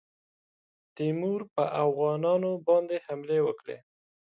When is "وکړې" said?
3.43-3.77